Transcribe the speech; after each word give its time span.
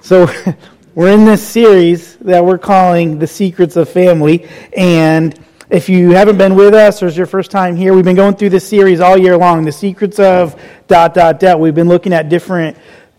So, 0.00 0.30
we're 0.94 1.12
in 1.12 1.24
this 1.24 1.46
series 1.46 2.16
that 2.18 2.44
we're 2.44 2.58
calling 2.58 3.18
The 3.18 3.26
Secrets 3.26 3.74
of 3.74 3.88
Family. 3.88 4.48
And 4.76 5.36
if 5.70 5.88
you 5.88 6.10
haven't 6.10 6.38
been 6.38 6.54
with 6.54 6.72
us 6.72 7.02
or 7.02 7.08
it's 7.08 7.16
your 7.16 7.26
first 7.26 7.50
time 7.50 7.74
here, 7.74 7.92
we've 7.94 8.04
been 8.04 8.16
going 8.16 8.36
through 8.36 8.50
this 8.50 8.66
series 8.68 9.00
all 9.00 9.18
year 9.18 9.36
long 9.36 9.64
The 9.64 9.72
Secrets 9.72 10.20
of 10.20 10.60
dot, 10.86 11.14
dot, 11.14 11.40
dot. 11.40 11.58
We've 11.58 11.74
been 11.74 11.88
looking 11.88 12.12
at 12.12 12.28
different 12.28 12.76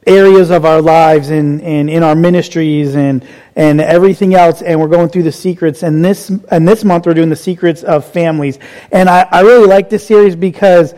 areas 0.08 0.52
of 0.52 0.64
our 0.64 0.82
lives 0.82 1.32
and, 1.32 1.62
and 1.62 1.90
in 1.90 2.02
our 2.02 2.16
ministries 2.16 2.96
and, 2.96 3.28
and 3.58 3.82
everything 3.82 4.34
else. 4.34 4.62
And 4.62 4.80
we're 4.80 4.88
going 4.88 5.10
through 5.10 5.24
the 5.24 5.34
secrets. 5.34 5.84
And 5.84 6.04
this, 6.04 6.32
and 6.50 6.66
this 6.66 6.86
month, 6.86 7.06
we're 7.06 7.14
doing 7.14 7.30
the 7.30 7.36
secrets 7.36 7.84
of 7.84 8.10
families. 8.10 8.58
And 8.92 9.10
I, 9.10 9.28
I 9.30 9.42
really 9.42 9.68
like 9.68 9.90
this 9.90 10.08
series 10.08 10.36
because 10.38 10.94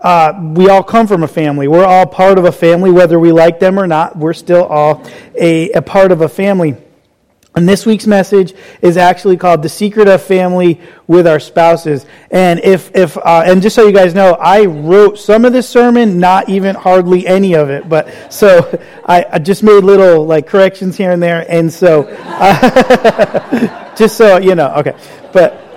uh, 0.00 0.52
we 0.54 0.68
all 0.68 0.82
come 0.82 1.06
from 1.06 1.22
a 1.22 1.28
family. 1.28 1.66
We're 1.66 1.84
all 1.84 2.06
part 2.06 2.38
of 2.38 2.44
a 2.44 2.52
family, 2.52 2.90
whether 2.90 3.18
we 3.18 3.32
like 3.32 3.58
them 3.58 3.78
or 3.78 3.86
not. 3.86 4.16
We're 4.16 4.32
still 4.32 4.64
all 4.64 5.04
a, 5.34 5.72
a 5.72 5.82
part 5.82 6.12
of 6.12 6.20
a 6.20 6.28
family. 6.28 6.76
And 7.56 7.68
this 7.68 7.84
week's 7.84 8.06
message 8.06 8.54
is 8.82 8.96
actually 8.96 9.36
called 9.36 9.62
"The 9.62 9.68
Secret 9.68 10.06
of 10.06 10.22
Family 10.22 10.80
with 11.08 11.26
Our 11.26 11.40
Spouses." 11.40 12.06
And 12.30 12.60
if, 12.60 12.94
if, 12.94 13.16
uh, 13.16 13.42
and 13.46 13.60
just 13.60 13.74
so 13.74 13.84
you 13.84 13.92
guys 13.92 14.14
know, 14.14 14.34
I 14.34 14.66
wrote 14.66 15.18
some 15.18 15.44
of 15.44 15.52
this 15.52 15.68
sermon, 15.68 16.20
not 16.20 16.48
even 16.48 16.76
hardly 16.76 17.26
any 17.26 17.56
of 17.56 17.68
it. 17.68 17.88
But 17.88 18.32
so 18.32 18.80
I, 19.04 19.26
I 19.32 19.38
just 19.40 19.64
made 19.64 19.82
little 19.82 20.24
like 20.24 20.46
corrections 20.46 20.96
here 20.96 21.10
and 21.10 21.20
there, 21.20 21.44
and 21.50 21.72
so 21.72 22.06
uh, 22.08 23.94
just 23.96 24.16
so 24.16 24.36
you 24.36 24.54
know, 24.54 24.72
okay. 24.76 24.96
But 25.32 25.67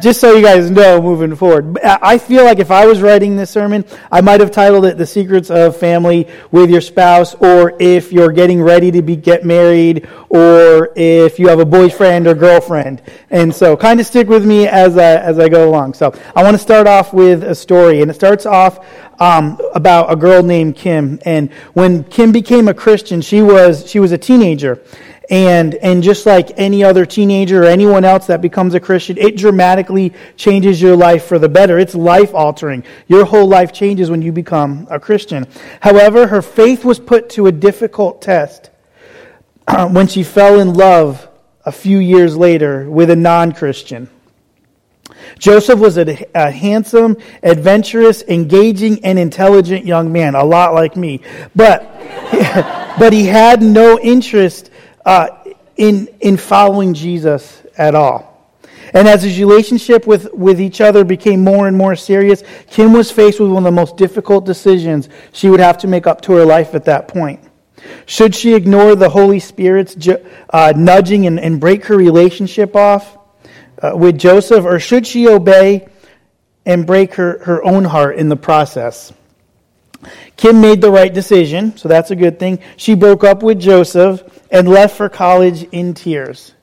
just 0.00 0.20
so 0.20 0.36
you 0.36 0.42
guys 0.42 0.70
know 0.70 1.00
moving 1.00 1.34
forward. 1.34 1.78
I 1.82 2.18
feel 2.18 2.44
like 2.44 2.58
if 2.58 2.70
I 2.70 2.86
was 2.86 3.00
writing 3.00 3.36
this 3.36 3.50
sermon, 3.50 3.84
I 4.12 4.20
might 4.20 4.40
have 4.40 4.50
titled 4.50 4.84
it 4.84 4.98
The 4.98 5.06
Secrets 5.06 5.50
of 5.50 5.76
Family 5.76 6.28
with 6.50 6.70
Your 6.70 6.80
Spouse, 6.80 7.34
or 7.36 7.74
if 7.80 8.12
you're 8.12 8.32
getting 8.32 8.62
ready 8.62 8.90
to 8.90 9.02
be 9.02 9.16
get 9.16 9.44
married, 9.44 10.08
or 10.28 10.92
if 10.94 11.38
you 11.38 11.48
have 11.48 11.58
a 11.58 11.64
boyfriend 11.64 12.26
or 12.26 12.34
girlfriend. 12.34 13.02
And 13.30 13.54
so 13.54 13.76
kind 13.76 13.98
of 13.98 14.06
stick 14.06 14.28
with 14.28 14.44
me 14.44 14.68
as 14.68 14.96
I, 14.98 15.16
as 15.16 15.38
I 15.38 15.48
go 15.48 15.68
along. 15.68 15.94
So 15.94 16.14
I 16.36 16.42
want 16.42 16.54
to 16.54 16.62
start 16.62 16.86
off 16.86 17.12
with 17.12 17.42
a 17.42 17.54
story, 17.54 18.02
and 18.02 18.10
it 18.10 18.14
starts 18.14 18.46
off 18.46 18.86
um, 19.20 19.58
about 19.74 20.12
a 20.12 20.16
girl 20.16 20.42
named 20.42 20.76
Kim. 20.76 21.18
And 21.24 21.52
when 21.72 22.04
Kim 22.04 22.30
became 22.30 22.68
a 22.68 22.74
Christian, 22.74 23.20
she 23.20 23.42
was, 23.42 23.90
she 23.90 24.00
was 24.00 24.12
a 24.12 24.18
teenager. 24.18 24.82
And, 25.30 25.74
and 25.74 26.02
just 26.02 26.24
like 26.24 26.52
any 26.56 26.82
other 26.82 27.04
teenager 27.04 27.62
or 27.62 27.66
anyone 27.66 28.04
else 28.04 28.28
that 28.28 28.40
becomes 28.40 28.72
a 28.74 28.80
Christian, 28.80 29.18
it 29.18 29.36
dramatically 29.36 30.14
changes 30.36 30.80
your 30.80 30.96
life 30.96 31.26
for 31.26 31.38
the 31.38 31.50
better. 31.50 31.78
It's 31.78 31.94
life 31.94 32.34
altering. 32.34 32.82
Your 33.08 33.26
whole 33.26 33.46
life 33.46 33.72
changes 33.72 34.10
when 34.10 34.22
you 34.22 34.32
become 34.32 34.88
a 34.90 34.98
Christian. 34.98 35.46
However, 35.80 36.26
her 36.28 36.40
faith 36.40 36.82
was 36.82 36.98
put 36.98 37.28
to 37.30 37.46
a 37.46 37.52
difficult 37.52 38.22
test 38.22 38.70
when 39.90 40.06
she 40.06 40.22
fell 40.22 40.60
in 40.60 40.72
love 40.72 41.28
a 41.66 41.72
few 41.72 41.98
years 41.98 42.34
later 42.34 42.88
with 42.88 43.10
a 43.10 43.16
non 43.16 43.52
Christian. 43.52 44.08
Joseph 45.38 45.78
was 45.78 45.98
a, 45.98 46.26
a, 46.34 46.50
handsome, 46.50 47.16
adventurous, 47.42 48.22
engaging, 48.22 49.04
and 49.04 49.18
intelligent 49.18 49.84
young 49.84 50.12
man, 50.12 50.34
a 50.34 50.44
lot 50.44 50.74
like 50.74 50.96
me. 50.96 51.20
But, 51.54 51.82
but 52.98 53.12
he 53.12 53.26
had 53.26 53.62
no 53.62 53.98
interest 53.98 54.70
uh, 55.04 55.28
in, 55.76 56.08
in 56.20 56.36
following 56.36 56.94
Jesus 56.94 57.62
at 57.76 57.94
all. 57.94 58.28
And 58.94 59.06
as 59.06 59.22
his 59.22 59.38
relationship 59.38 60.06
with, 60.06 60.32
with 60.32 60.60
each 60.60 60.80
other 60.80 61.04
became 61.04 61.44
more 61.44 61.68
and 61.68 61.76
more 61.76 61.94
serious, 61.94 62.42
Kim 62.70 62.92
was 62.92 63.10
faced 63.10 63.38
with 63.38 63.50
one 63.50 63.58
of 63.58 63.64
the 63.64 63.70
most 63.70 63.96
difficult 63.96 64.46
decisions 64.46 65.08
she 65.32 65.50
would 65.50 65.60
have 65.60 65.78
to 65.78 65.86
make 65.86 66.06
up 66.06 66.22
to 66.22 66.32
her 66.32 66.44
life 66.44 66.74
at 66.74 66.86
that 66.86 67.08
point. 67.08 67.40
Should 68.06 68.34
she 68.34 68.54
ignore 68.54 68.94
the 68.94 69.08
Holy 69.08 69.40
Spirit's 69.40 69.96
uh, 70.50 70.72
nudging 70.76 71.26
and, 71.26 71.38
and 71.38 71.60
break 71.60 71.84
her 71.86 71.96
relationship 71.96 72.74
off 72.74 73.16
uh, 73.80 73.92
with 73.94 74.18
Joseph, 74.18 74.64
or 74.64 74.80
should 74.80 75.06
she 75.06 75.28
obey 75.28 75.88
and 76.66 76.86
break 76.86 77.14
her, 77.14 77.38
her 77.44 77.62
own 77.64 77.84
heart 77.84 78.16
in 78.16 78.28
the 78.28 78.36
process? 78.36 79.12
Kim 80.36 80.60
made 80.60 80.80
the 80.80 80.90
right 80.90 81.12
decision, 81.12 81.76
so 81.76 81.88
that's 81.88 82.10
a 82.10 82.16
good 82.16 82.38
thing. 82.38 82.60
She 82.76 82.94
broke 82.94 83.24
up 83.24 83.42
with 83.42 83.60
Joseph 83.60 84.22
and 84.50 84.68
left 84.68 84.96
for 84.96 85.08
college 85.08 85.64
in 85.72 85.94
tears. 85.94 86.54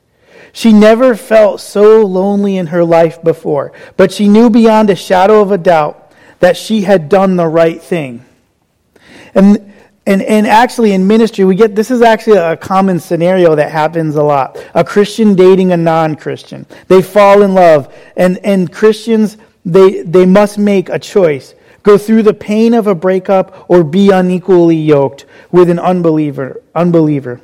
She 0.52 0.72
never 0.72 1.14
felt 1.14 1.60
so 1.60 2.06
lonely 2.06 2.56
in 2.56 2.68
her 2.68 2.82
life 2.82 3.22
before, 3.22 3.72
but 3.96 4.10
she 4.10 4.28
knew 4.28 4.48
beyond 4.48 4.88
a 4.88 4.96
shadow 4.96 5.42
of 5.42 5.52
a 5.52 5.58
doubt 5.58 6.12
that 6.40 6.56
she 6.56 6.82
had 6.82 7.08
done 7.08 7.36
the 7.36 7.46
right 7.46 7.80
thing. 7.80 8.24
And 9.34 9.74
and, 10.06 10.22
and 10.22 10.46
actually 10.46 10.92
in 10.92 11.06
ministry, 11.06 11.44
we 11.44 11.56
get 11.56 11.74
this 11.74 11.90
is 11.90 12.00
actually 12.00 12.38
a 12.38 12.56
common 12.56 13.00
scenario 13.00 13.56
that 13.56 13.72
happens 13.72 14.14
a 14.14 14.22
lot. 14.22 14.56
A 14.74 14.84
Christian 14.84 15.34
dating 15.34 15.72
a 15.72 15.76
non-Christian. 15.76 16.64
They 16.86 17.02
fall 17.02 17.42
in 17.42 17.54
love. 17.54 17.92
And, 18.16 18.38
and 18.44 18.72
Christians, 18.72 19.36
they, 19.64 20.02
they 20.02 20.24
must 20.24 20.58
make 20.58 20.88
a 20.90 20.98
choice. 20.98 21.54
Go 21.86 21.96
through 21.96 22.24
the 22.24 22.34
pain 22.34 22.74
of 22.74 22.88
a 22.88 22.96
breakup 22.96 23.64
or 23.68 23.84
be 23.84 24.10
unequally 24.10 24.74
yoked 24.74 25.24
with 25.52 25.70
an 25.70 25.78
unbeliever. 25.78 26.60
unbeliever. 26.74 27.40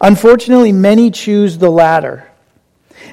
Unfortunately, 0.00 0.70
many 0.70 1.10
choose 1.10 1.58
the 1.58 1.70
latter 1.70 2.28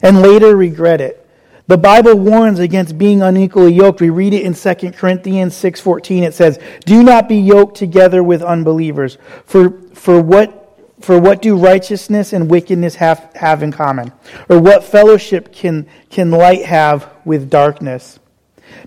and 0.04 0.22
later 0.22 0.56
regret 0.56 1.02
it. 1.02 1.28
The 1.66 1.80
Bible 1.80 2.14
warns 2.14 2.60
against 2.60 2.96
being 2.96 3.24
unequally 3.24 3.74
yoked. 3.74 4.02
We 4.02 4.12
read 4.12 4.36
it 4.36 4.44
in 4.44 4.54
2 4.54 4.94
Corinthians 4.94 5.56
6:14. 5.56 6.24
It 6.24 6.36
says, 6.36 6.60
"Do 6.86 7.02
not 7.02 7.28
be 7.28 7.38
yoked 7.38 7.76
together 7.76 8.22
with 8.22 8.44
unbelievers. 8.44 9.18
For 9.46 9.74
for 9.96 10.22
what 10.22 10.78
for 11.00 11.18
what 11.20 11.42
do 11.42 11.56
righteousness 11.56 12.34
and 12.34 12.52
wickedness 12.52 12.96
have, 12.96 13.30
have 13.34 13.64
in 13.64 13.72
common? 13.72 14.12
Or 14.48 14.60
what 14.60 14.84
fellowship 14.84 15.52
can, 15.52 15.88
can 16.12 16.30
light 16.30 16.66
have 16.66 17.08
with 17.26 17.50
darkness? 17.50 18.20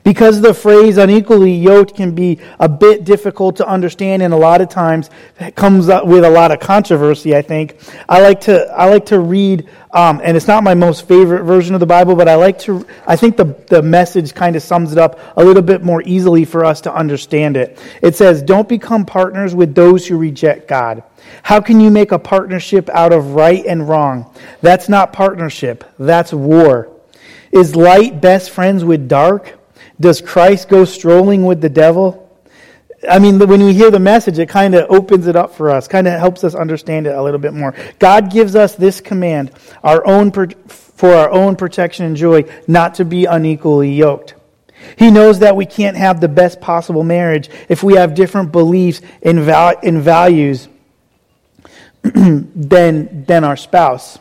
Because 0.03 0.41
the 0.41 0.55
phrase 0.55 0.97
unequally 0.97 1.53
yoked 1.53 1.95
can 1.95 2.15
be 2.15 2.39
a 2.59 2.69
bit 2.69 3.05
difficult 3.05 3.57
to 3.57 3.67
understand 3.67 4.23
and 4.23 4.33
a 4.33 4.37
lot 4.37 4.61
of 4.61 4.69
times 4.71 5.11
it 5.39 5.55
comes 5.55 5.89
up 5.89 6.07
with 6.07 6.25
a 6.25 6.31
lot 6.31 6.51
of 6.51 6.61
controversy, 6.61 7.37
I 7.37 7.43
think. 7.43 7.77
I 8.09 8.23
like 8.23 8.41
to, 8.43 8.67
I 8.73 8.89
like 8.89 9.07
to 9.07 9.21
read, 9.21 9.69
um, 9.93 10.21
and 10.25 10.37
it's 10.37 10.47
not 10.47 10.65
my 10.65 10.75
most 10.75 11.07
favorite 11.07 11.45
version 11.45 11.75
of 11.75 11.81
the 11.81 11.87
Bible, 11.87 12.17
but 12.17 12.29
I 12.29 12.37
like 12.37 12.59
to, 12.61 12.87
I 13.07 13.17
think 13.17 13.37
the, 13.37 13.57
the 13.69 13.83
message 13.83 14.35
kind 14.35 14.57
of 14.57 14.63
sums 14.63 14.93
it 14.93 14.99
up 14.99 15.21
a 15.37 15.45
little 15.45 15.63
bit 15.63 15.83
more 15.83 16.03
easily 16.03 16.45
for 16.45 16.65
us 16.65 16.81
to 16.83 16.95
understand 16.95 17.57
it. 17.57 17.79
It 18.01 18.17
says, 18.17 18.43
don't 18.43 18.69
become 18.69 19.05
partners 19.05 19.55
with 19.55 19.75
those 19.75 20.07
who 20.07 20.17
reject 20.17 20.67
God. 20.67 21.03
How 21.43 21.61
can 21.61 21.81
you 21.81 21.91
make 21.91 22.13
a 22.13 22.19
partnership 22.19 22.89
out 22.89 23.13
of 23.13 23.35
right 23.35 23.65
and 23.67 23.89
wrong? 23.89 24.35
That's 24.63 24.89
not 24.89 25.13
partnership. 25.13 25.85
That's 25.99 26.33
war. 26.33 26.89
Is 27.53 27.77
light 27.77 28.21
best 28.21 28.51
friends 28.51 28.85
with 28.85 29.09
dark? 29.09 29.60
Does 30.01 30.21
Christ 30.21 30.69
go 30.69 30.85
strolling 30.85 31.45
with 31.45 31.61
the 31.61 31.69
devil? 31.69 32.27
I 33.09 33.19
mean, 33.19 33.39
when 33.39 33.63
we 33.65 33.73
hear 33.73 33.91
the 33.91 34.01
message, 34.01 34.39
it 34.39 34.49
kind 34.49 34.75
of 34.75 34.91
opens 34.91 35.27
it 35.27 35.37
up 35.37 35.55
for 35.55 35.71
us, 35.71 35.89
kind 35.89 36.07
of 36.07 36.19
helps 36.19 36.45
us 36.45 36.55
understand 36.55 37.07
it 37.07 37.15
a 37.15 37.23
little 37.23 37.41
bit 37.41 37.55
more. 37.55 37.75
God 37.99 38.31
gives 38.31 38.55
us 38.55 38.75
this 38.75 39.01
command, 39.01 39.53
our 39.83 40.07
own 40.07 40.31
for 40.31 41.15
our 41.15 41.31
own 41.31 41.57
protection 41.57 42.05
and 42.05 42.17
joy, 42.17 42.45
not 42.67 42.97
to 42.97 43.05
be 43.05 43.25
unequally 43.25 43.93
yoked. 43.93 44.35
He 44.97 45.11
knows 45.11 45.39
that 45.39 45.57
we 45.57 45.67
can't 45.67 45.97
have 45.97 46.21
the 46.21 46.29
best 46.29 46.61
possible 46.61 47.03
marriage 47.03 47.49
if 47.69 47.83
we 47.83 47.95
have 47.95 48.15
different 48.15 48.53
beliefs 48.53 49.01
and, 49.23 49.41
val- 49.41 49.79
and 49.83 50.03
values 50.03 50.69
than, 52.03 53.25
than 53.25 53.45
our 53.45 53.57
spouse. 53.57 54.19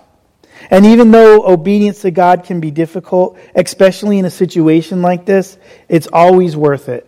And 0.70 0.86
even 0.86 1.12
though 1.12 1.46
obedience 1.46 2.02
to 2.02 2.12
God 2.12 2.44
can 2.44 2.59
be 2.59 2.72
difficult, 2.72 3.38
especially 3.56 4.20
in 4.20 4.25
a 4.25 4.30
situation 4.30 5.02
like 5.02 5.25
this, 5.25 5.58
it's 5.88 6.08
always 6.12 6.56
worth 6.56 6.90
it. 6.90 7.06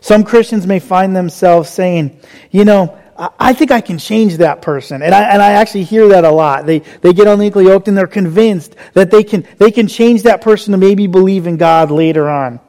Some 0.00 0.24
Christians 0.24 0.66
may 0.66 0.78
find 0.78 1.14
themselves 1.14 1.68
saying, 1.70 2.20
you 2.50 2.64
know, 2.64 2.96
I 3.38 3.52
think 3.52 3.72
I 3.72 3.80
can 3.80 3.98
change 3.98 4.36
that 4.36 4.62
person. 4.62 5.02
And 5.02 5.12
I, 5.12 5.22
and 5.22 5.42
I 5.42 5.52
actually 5.52 5.82
hear 5.82 6.06
that 6.08 6.24
a 6.24 6.30
lot. 6.30 6.66
They, 6.66 6.78
they 6.78 7.12
get 7.12 7.26
unequally 7.26 7.64
yoked 7.64 7.88
and 7.88 7.98
they're 7.98 8.06
convinced 8.06 8.76
that 8.92 9.10
they 9.10 9.24
can, 9.24 9.44
they 9.58 9.72
can 9.72 9.88
change 9.88 10.22
that 10.22 10.40
person 10.40 10.70
to 10.70 10.78
maybe 10.78 11.08
believe 11.08 11.48
in 11.48 11.56
God 11.56 11.90
later 11.90 12.28
on. 12.28 12.60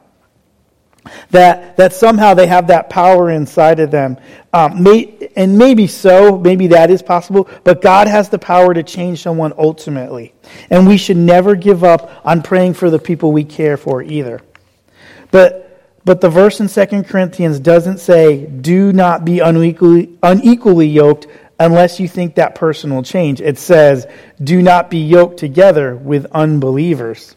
That, 1.30 1.76
that 1.76 1.92
somehow 1.92 2.34
they 2.34 2.46
have 2.46 2.68
that 2.68 2.90
power 2.90 3.30
inside 3.30 3.80
of 3.80 3.90
them. 3.90 4.16
Um, 4.52 4.82
may, 4.82 5.30
and 5.36 5.56
maybe 5.58 5.86
so, 5.86 6.38
maybe 6.38 6.68
that 6.68 6.90
is 6.90 7.02
possible, 7.02 7.48
but 7.64 7.82
God 7.82 8.08
has 8.08 8.28
the 8.28 8.38
power 8.38 8.74
to 8.74 8.82
change 8.82 9.22
someone 9.22 9.52
ultimately. 9.56 10.34
And 10.70 10.86
we 10.86 10.96
should 10.96 11.16
never 11.16 11.54
give 11.54 11.84
up 11.84 12.10
on 12.24 12.42
praying 12.42 12.74
for 12.74 12.90
the 12.90 12.98
people 12.98 13.32
we 13.32 13.44
care 13.44 13.76
for 13.76 14.02
either. 14.02 14.40
But, 15.30 15.84
but 16.04 16.20
the 16.20 16.28
verse 16.28 16.60
in 16.60 16.68
2 16.68 17.04
Corinthians 17.04 17.60
doesn't 17.60 17.98
say, 17.98 18.46
do 18.46 18.92
not 18.92 19.24
be 19.24 19.40
unequally, 19.40 20.18
unequally 20.22 20.88
yoked 20.88 21.26
unless 21.60 22.00
you 22.00 22.08
think 22.08 22.34
that 22.34 22.54
person 22.54 22.92
will 22.92 23.02
change. 23.02 23.40
It 23.40 23.58
says, 23.58 24.06
do 24.42 24.62
not 24.62 24.90
be 24.90 24.98
yoked 24.98 25.38
together 25.38 25.94
with 25.94 26.26
unbelievers. 26.32 27.36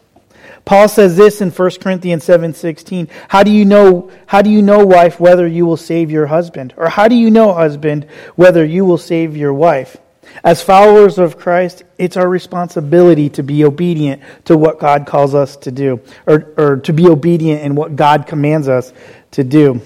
Paul 0.65 0.87
says 0.87 1.17
this 1.17 1.41
in 1.41 1.51
1 1.51 1.81
Corinthians 1.81 2.23
7:16, 2.23 3.09
"How 3.27 3.43
do 3.43 3.51
you 3.51 3.65
know 3.65 4.09
how 4.27 4.41
do 4.41 4.49
you 4.49 4.61
know 4.61 4.85
wife 4.85 5.19
whether 5.19 5.45
you 5.45 5.65
will 5.65 5.77
save 5.77 6.09
your 6.09 6.27
husband? 6.27 6.73
Or 6.77 6.87
how 6.87 7.07
do 7.07 7.15
you 7.15 7.29
know 7.29 7.53
husband 7.53 8.05
whether 8.35 8.63
you 8.63 8.85
will 8.85 8.97
save 8.97 9.35
your 9.35 9.53
wife? 9.53 9.97
As 10.43 10.61
followers 10.61 11.19
of 11.19 11.37
Christ, 11.37 11.83
it's 11.97 12.17
our 12.17 12.27
responsibility 12.27 13.29
to 13.31 13.43
be 13.43 13.65
obedient 13.65 14.21
to 14.45 14.57
what 14.57 14.79
God 14.79 15.05
calls 15.05 15.35
us 15.35 15.57
to 15.57 15.71
do, 15.71 15.99
or, 16.25 16.53
or 16.57 16.77
to 16.77 16.93
be 16.93 17.07
obedient 17.07 17.61
in 17.61 17.75
what 17.75 17.95
God 17.95 18.25
commands 18.25 18.67
us 18.67 18.93
to 19.31 19.43
do. 19.43 19.81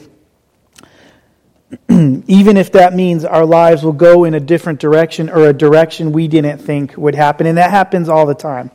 Even 1.89 2.55
if 2.55 2.71
that 2.73 2.93
means 2.93 3.25
our 3.25 3.45
lives 3.45 3.83
will 3.83 3.93
go 3.93 4.23
in 4.23 4.35
a 4.35 4.39
different 4.39 4.79
direction 4.79 5.29
or 5.29 5.47
a 5.47 5.53
direction 5.53 6.11
we 6.11 6.27
didn't 6.27 6.59
think 6.59 6.95
would 6.97 7.15
happen, 7.15 7.47
and 7.47 7.57
that 7.57 7.71
happens 7.71 8.07
all 8.07 8.25
the 8.25 8.35
time. 8.35 8.71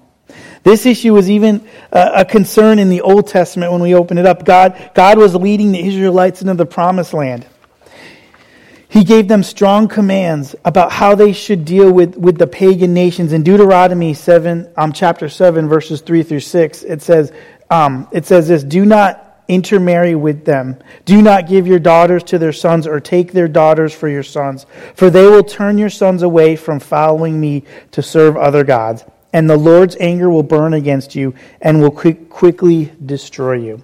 This 0.62 0.86
issue 0.86 1.12
was 1.12 1.28
even 1.28 1.66
a 1.90 2.24
concern 2.24 2.78
in 2.78 2.88
the 2.88 3.00
Old 3.00 3.26
Testament 3.26 3.72
when 3.72 3.82
we 3.82 3.94
open 3.94 4.16
it 4.16 4.26
up. 4.26 4.44
God, 4.44 4.92
God 4.94 5.18
was 5.18 5.34
leading 5.34 5.72
the 5.72 5.84
Israelites 5.84 6.40
into 6.40 6.54
the 6.54 6.66
promised 6.66 7.12
land. 7.12 7.46
He 8.92 9.04
gave 9.04 9.26
them 9.26 9.42
strong 9.42 9.88
commands 9.88 10.54
about 10.66 10.92
how 10.92 11.14
they 11.14 11.32
should 11.32 11.64
deal 11.64 11.90
with, 11.90 12.14
with 12.14 12.36
the 12.36 12.46
pagan 12.46 12.92
nations. 12.92 13.32
In 13.32 13.42
Deuteronomy 13.42 14.12
7, 14.12 14.70
um, 14.76 14.92
chapter 14.92 15.30
7, 15.30 15.66
verses 15.66 16.02
3 16.02 16.22
through 16.22 16.40
6, 16.40 16.82
it 16.82 17.00
says, 17.00 17.32
um, 17.70 18.06
it 18.12 18.26
says 18.26 18.48
this, 18.48 18.62
Do 18.62 18.84
not 18.84 19.42
intermarry 19.48 20.14
with 20.14 20.44
them. 20.44 20.76
Do 21.06 21.22
not 21.22 21.48
give 21.48 21.66
your 21.66 21.78
daughters 21.78 22.22
to 22.24 22.38
their 22.38 22.52
sons 22.52 22.86
or 22.86 23.00
take 23.00 23.32
their 23.32 23.48
daughters 23.48 23.94
for 23.94 24.08
your 24.08 24.22
sons, 24.22 24.66
for 24.94 25.08
they 25.08 25.24
will 25.24 25.42
turn 25.42 25.78
your 25.78 25.90
sons 25.90 26.22
away 26.22 26.54
from 26.54 26.78
following 26.78 27.40
me 27.40 27.64
to 27.92 28.02
serve 28.02 28.36
other 28.36 28.62
gods. 28.62 29.04
And 29.32 29.48
the 29.48 29.56
Lord's 29.56 29.96
anger 29.98 30.28
will 30.30 30.42
burn 30.42 30.74
against 30.74 31.14
you 31.14 31.34
and 31.60 31.80
will 31.80 31.90
quick, 31.90 32.28
quickly 32.28 32.92
destroy 33.04 33.54
you. 33.54 33.82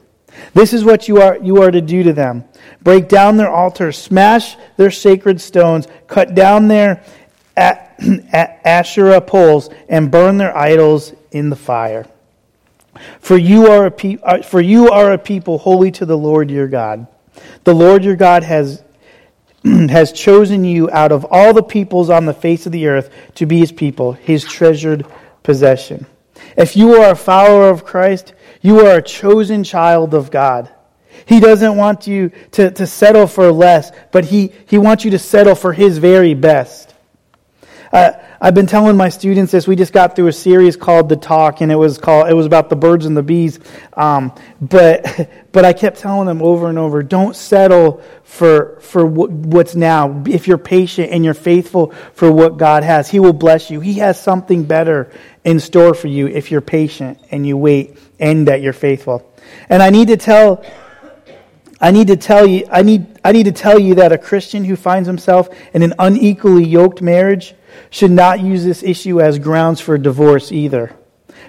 This 0.55 0.73
is 0.73 0.85
what 0.85 1.09
you 1.09 1.21
are, 1.21 1.39
you 1.39 1.63
are 1.63 1.71
to 1.71 1.81
do 1.81 2.03
to 2.03 2.13
them. 2.13 2.45
Break 2.83 3.09
down 3.09 3.37
their 3.37 3.51
altars, 3.51 3.97
smash 3.97 4.57
their 4.77 4.91
sacred 4.91 5.41
stones, 5.41 5.89
cut 6.07 6.35
down 6.35 6.69
their 6.69 7.03
Asherah 7.57 9.21
poles, 9.21 9.71
and 9.89 10.11
burn 10.11 10.39
their 10.39 10.57
idols 10.57 11.13
in 11.33 11.51
the 11.51 11.57
fire. 11.57 12.07
For 13.21 13.37
you, 13.37 13.67
are 13.67 13.87
a 13.87 13.91
pe- 13.91 14.19
uh, 14.23 14.43
for 14.43 14.61
you 14.61 14.91
are 14.91 15.13
a 15.13 15.19
people 15.19 15.59
holy 15.59 15.91
to 15.93 16.07
the 16.07 16.19
Lord 16.19 16.51
your 16.51 16.69
God. 16.69 17.07
The 17.65 17.75
Lord 17.75 18.05
your 18.05 18.17
God 18.17 18.43
has, 18.43 18.83
has 19.65 20.13
chosen 20.13 20.65
you 20.65 20.91
out 20.91 21.13
of 21.13 21.27
all 21.31 21.53
the 21.53 21.63
peoples 21.63 22.11
on 22.11 22.27
the 22.27 22.35
face 22.35 22.67
of 22.67 22.73
the 22.73 22.87
earth 22.87 23.11
to 23.37 23.47
be 23.47 23.59
his 23.59 23.73
people, 23.73 24.13
his 24.13 24.45
treasured 24.45 25.07
possession. 25.49 26.05
If 26.59 26.77
you 26.77 26.93
are 26.97 27.13
a 27.13 27.17
follower 27.17 27.71
of 27.71 27.83
Christ, 27.83 28.35
you 28.61 28.81
are 28.81 28.99
a 28.99 29.03
chosen 29.03 29.65
child 29.65 30.13
of 30.13 30.31
God. 30.31 30.71
He 31.25 31.41
doesn't 31.41 31.75
want 31.75 32.07
you 32.07 32.33
to, 32.51 32.71
to 32.71 32.87
settle 32.87 33.27
for 33.27 33.51
less, 33.51 33.91
but 34.13 34.27
he, 34.27 34.53
he 34.67 34.77
wants 34.77 35.07
you 35.07 35.11
to 35.13 35.19
settle 35.19 35.55
for 35.55 35.73
His 35.73 35.97
very 35.97 36.35
best. 36.35 36.95
Uh, 37.91 38.13
I've 38.41 38.55
been 38.55 38.67
telling 38.67 38.97
my 38.97 39.09
students 39.09 39.51
this. 39.51 39.67
We 39.67 39.75
just 39.75 39.93
got 39.93 40.15
through 40.15 40.29
a 40.29 40.33
series 40.33 40.77
called 40.77 41.09
The 41.09 41.17
Talk, 41.17 41.61
and 41.61 41.73
it 41.73 41.75
was 41.75 41.99
called 41.99 42.29
it 42.31 42.35
was 42.35 42.47
about 42.47 42.71
the 42.71 42.77
birds 42.77 43.05
and 43.05 43.17
the 43.17 43.23
bees. 43.23 43.59
Um, 43.95 44.33
but 44.61 45.29
but 45.53 45.65
I 45.65 45.73
kept 45.73 45.99
telling 45.99 46.27
them 46.27 46.41
over 46.41 46.69
and 46.69 46.79
over, 46.79 47.03
don't 47.03 47.35
settle 47.35 48.01
for 48.23 48.79
for 48.81 49.05
what's 49.05 49.75
now. 49.75 50.23
If 50.27 50.47
you're 50.47 50.59
patient 50.59 51.11
and 51.11 51.25
you're 51.25 51.35
faithful 51.35 51.93
for 52.15 52.31
what 52.31 52.59
God 52.59 52.85
has, 52.85 53.11
He 53.11 53.19
will 53.19 53.33
bless 53.33 53.71
you. 53.71 53.81
He 53.81 53.95
has 53.95 54.21
something 54.21 54.65
better 54.65 55.11
in 55.43 55.59
store 55.59 55.93
for 55.95 56.07
you 56.07 56.29
if 56.29 56.53
you're 56.53 56.61
patient 56.61 57.19
and 57.33 57.45
you 57.45 57.57
wait 57.57 57.99
and 58.21 58.47
that 58.47 58.61
you're 58.61 58.73
faithful. 58.73 59.35
And 59.69 59.83
I 59.83 59.91
need 59.91 60.09
to 60.09 60.17
tell 60.17 60.65
I 61.81 61.91
need 61.93 62.09
to 62.09 62.17
tell 62.17 62.47
you 62.47 62.67
I 62.71 62.83
need 62.83 63.07
I 63.25 63.33
need 63.33 63.45
to 63.45 63.53
tell 63.53 63.79
you 63.79 63.97
that 63.97 64.13
a 64.13 64.19
Christian 64.19 64.65
who 64.65 64.77
finds 64.77 65.07
himself 65.07 65.49
in 65.73 65.83
an 65.83 65.95
unequally 65.99 66.65
yoked 66.65 67.01
marriage 67.01 67.55
should 67.91 68.11
not 68.11 68.41
use 68.41 68.65
this 68.65 68.83
issue 68.83 69.21
as 69.21 69.39
grounds 69.39 69.81
for 69.81 69.97
divorce 69.97 70.51
either. 70.51 70.93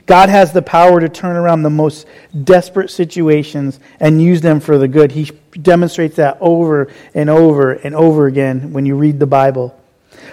God 0.05 0.29
has 0.29 0.51
the 0.53 0.61
power 0.61 0.99
to 0.99 1.09
turn 1.09 1.35
around 1.35 1.63
the 1.63 1.69
most 1.69 2.07
desperate 2.43 2.89
situations 2.89 3.79
and 3.99 4.21
use 4.21 4.41
them 4.41 4.59
for 4.59 4.77
the 4.77 4.87
good. 4.87 5.11
He 5.11 5.31
demonstrates 5.61 6.15
that 6.17 6.37
over 6.39 6.91
and 7.13 7.29
over 7.29 7.73
and 7.73 7.95
over 7.95 8.27
again 8.27 8.73
when 8.73 8.85
you 8.85 8.95
read 8.95 9.19
the 9.19 9.27
Bible. 9.27 9.75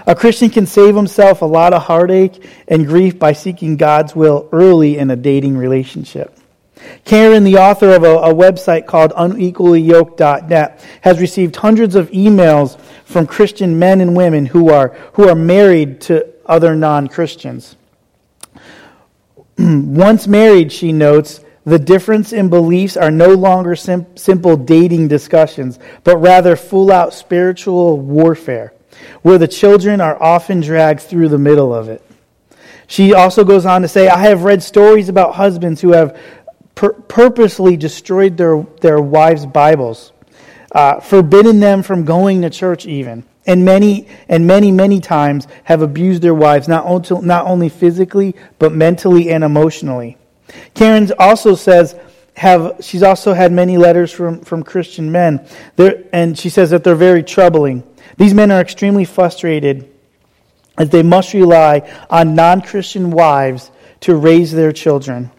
A 0.07 0.15
Christian 0.15 0.51
can 0.51 0.67
save 0.67 0.95
himself 0.95 1.43
a 1.43 1.47
lot 1.47 1.73
of 1.73 1.83
heartache 1.83 2.45
and 2.69 2.87
grief 2.87 3.19
by 3.19 3.33
seeking 3.33 3.77
God's 3.77 4.15
will 4.15 4.49
early 4.53 4.99
in 4.99 5.11
a 5.11 5.17
dating 5.17 5.57
relationship. 5.57 6.36
Karen, 7.05 7.45
the 7.45 7.57
author 7.57 7.95
of 7.95 8.03
a, 8.03 8.17
a 8.17 8.35
website 8.35 8.87
called 8.87 9.13
unequallyyoked.net, 9.13 10.85
has 11.03 11.21
received 11.21 11.57
hundreds 11.57 11.95
of 11.95 12.11
emails 12.11 12.79
from 13.05 13.27
Christian 13.27 13.79
men 13.79 14.01
and 14.01 14.17
women 14.17 14.47
who 14.47 14.71
are, 14.71 14.89
who 15.15 15.29
are 15.29 15.35
married 15.35 16.01
to 16.03 16.27
other 16.47 16.75
non 16.75 17.07
Christians. 17.07 17.77
Once 19.59 20.27
married, 20.27 20.73
she 20.73 20.93
notes, 20.93 21.41
the 21.65 21.79
difference 21.79 22.33
in 22.33 22.49
beliefs 22.49 22.97
are 22.97 23.11
no 23.11 23.35
longer 23.35 23.75
sim- 23.75 24.07
simple 24.17 24.57
dating 24.57 25.09
discussions, 25.09 25.79
but 26.05 26.17
rather 26.19 26.55
full 26.55 26.93
out 26.93 27.13
spiritual 27.13 27.99
warfare, 27.99 28.73
where 29.23 29.39
the 29.39 29.49
children 29.49 30.01
are 30.01 30.23
often 30.23 30.61
dragged 30.61 31.01
through 31.01 31.29
the 31.29 31.39
middle 31.39 31.75
of 31.75 31.89
it. 31.89 32.03
She 32.87 33.15
also 33.15 33.45
goes 33.45 33.67
on 33.67 33.83
to 33.83 33.89
say, 33.89 34.09
I 34.09 34.19
have 34.19 34.45
read 34.45 34.63
stories 34.63 35.09
about 35.09 35.35
husbands 35.35 35.81
who 35.81 35.93
have 35.93 36.17
pur- 36.77 36.93
purposely 36.93 37.77
destroyed 37.77 38.37
their, 38.37 38.65
their 38.81 39.01
wives' 39.01 39.45
Bibles, 39.45 40.13
uh, 40.71 41.01
forbidden 41.01 41.59
them 41.59 41.83
from 41.83 42.05
going 42.05 42.43
to 42.43 42.51
church 42.51 42.87
even. 42.87 43.25
And 43.49 43.65
many, 43.65 44.09
and 44.29 44.47
many, 44.47 44.71
many 44.71 45.01
times 45.01 45.49
have 45.65 45.83
abused 45.83 46.23
their 46.23 46.35
wives, 46.35 46.69
not, 46.69 46.85
only, 46.85 47.27
not 47.27 47.47
only 47.47 47.69
physically, 47.69 48.37
but 48.59 48.73
mentally 48.73 49.31
and 49.31 49.43
emotionally. 49.43 50.19
Karen 50.75 51.11
also 51.19 51.55
says, 51.55 51.97
have, 52.37 52.77
she's 52.81 53.03
also 53.03 53.33
had 53.33 53.53
many 53.53 53.79
letters 53.79 54.13
from, 54.13 54.41
from 54.41 54.63
Christian 54.63 55.11
men, 55.11 55.47
they're, 55.77 56.05
and 56.13 56.39
she 56.39 56.49
says 56.49 56.71
that 56.71 56.85
they're 56.85 56.95
very 56.95 57.23
troubling. 57.23 57.83
These 58.19 58.35
men 58.35 58.51
are 58.51 58.61
extremely 58.61 59.05
frustrated 59.05 59.91
as 60.77 60.91
they 60.91 61.03
must 61.03 61.33
rely 61.33 61.91
on 62.11 62.35
non 62.35 62.61
Christian 62.61 63.11
wives 63.11 63.71
to 64.01 64.17
raise 64.17 64.53
their 64.53 64.73
children. 64.73 65.31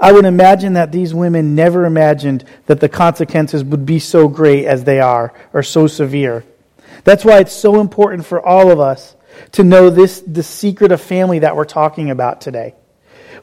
I 0.00 0.12
would 0.12 0.24
imagine 0.24 0.72
that 0.72 0.92
these 0.92 1.12
women 1.12 1.54
never 1.54 1.84
imagined 1.84 2.44
that 2.66 2.80
the 2.80 2.88
consequences 2.88 3.62
would 3.62 3.84
be 3.84 3.98
so 3.98 4.28
great 4.28 4.64
as 4.64 4.84
they 4.84 5.00
are, 5.00 5.34
or 5.52 5.62
so 5.62 5.86
severe. 5.86 6.44
That's 7.04 7.24
why 7.24 7.38
it's 7.40 7.52
so 7.52 7.80
important 7.80 8.26
for 8.26 8.40
all 8.40 8.70
of 8.70 8.80
us 8.80 9.14
to 9.52 9.64
know 9.64 9.90
this, 9.90 10.20
the 10.20 10.42
secret 10.42 10.92
of 10.92 11.00
family 11.00 11.40
that 11.40 11.54
we're 11.54 11.64
talking 11.64 12.10
about 12.10 12.40
today. 12.40 12.74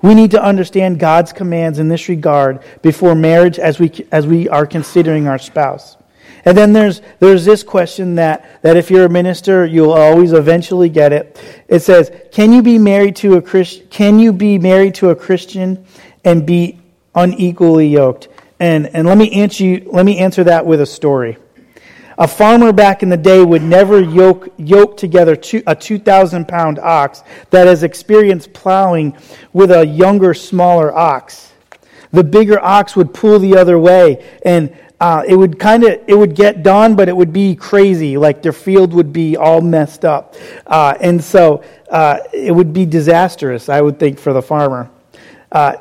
We 0.01 0.15
need 0.15 0.31
to 0.31 0.43
understand 0.43 0.99
God's 0.99 1.33
commands 1.33 1.79
in 1.79 1.89
this 1.89 2.09
regard 2.09 2.63
before 2.81 3.15
marriage 3.15 3.57
as 3.57 3.79
we, 3.79 3.91
as 4.11 4.27
we 4.27 4.49
are 4.49 4.65
considering 4.65 5.27
our 5.27 5.39
spouse. 5.39 5.97
And 6.45 6.57
then 6.57 6.71
there's, 6.71 7.01
there's 7.19 7.45
this 7.45 7.63
question 7.63 8.15
that, 8.15 8.61
that 8.61 8.77
if 8.77 8.89
you're 8.89 9.05
a 9.05 9.09
minister, 9.09 9.65
you'll 9.65 9.91
always 9.91 10.33
eventually 10.33 10.87
get 10.87 11.11
it. 11.11 11.41
It 11.67 11.79
says, 11.79 12.11
can 12.31 12.53
you 12.53 12.61
be 12.61 12.77
married 12.77 13.17
to 13.17 13.35
a 13.35 13.41
Christ, 13.41 13.89
can 13.89 14.19
you 14.19 14.31
be 14.31 14.57
married 14.57 14.95
to 14.95 15.09
a 15.09 15.15
Christian 15.15 15.85
and 16.27 16.45
be 16.45 16.79
unequally 17.15 17.87
yoked? 17.87 18.27
And, 18.59 18.87
and 18.87 19.07
let, 19.07 19.17
me 19.17 19.31
answer 19.31 19.63
you, 19.63 19.89
let 19.91 20.05
me 20.05 20.17
answer 20.17 20.43
that 20.43 20.65
with 20.65 20.81
a 20.81 20.85
story. 20.85 21.37
A 22.19 22.27
farmer 22.27 22.73
back 22.73 23.03
in 23.03 23.09
the 23.09 23.17
day 23.17 23.43
would 23.43 23.61
never 23.61 24.01
yoke, 24.01 24.49
yoke 24.57 24.97
together 24.97 25.35
two, 25.35 25.61
a 25.67 25.75
2,000 25.75 26.47
pound 26.47 26.79
ox 26.79 27.23
that 27.51 27.67
has 27.67 27.83
experienced 27.83 28.53
plowing 28.53 29.15
with 29.53 29.69
a 29.69 29.85
younger, 29.85 30.33
smaller 30.33 30.95
ox. 30.95 31.53
The 32.11 32.23
bigger 32.23 32.59
ox 32.59 32.95
would 32.95 33.13
pull 33.13 33.37
the 33.37 33.55
other 33.55 33.77
way, 33.77 34.25
and 34.43 34.75
uh, 34.99 35.23
it 35.27 35.35
would 35.35 35.59
kind 35.59 35.83
of 35.83 35.99
it 36.07 36.17
would 36.17 36.35
get 36.35 36.63
done, 36.63 36.95
but 36.95 37.07
it 37.07 37.15
would 37.15 37.33
be 37.33 37.55
crazy. 37.55 38.17
Like 38.17 38.41
their 38.41 38.53
field 38.53 38.93
would 38.93 39.13
be 39.13 39.37
all 39.37 39.61
messed 39.61 40.05
up, 40.05 40.35
uh, 40.65 40.95
and 40.99 41.23
so 41.23 41.63
uh, 41.91 42.19
it 42.33 42.55
would 42.55 42.73
be 42.73 42.85
disastrous. 42.85 43.69
I 43.69 43.81
would 43.81 43.99
think 43.99 44.17
for 44.17 44.33
the 44.33 44.41
farmer. 44.41 44.89
Uh, 45.51 45.77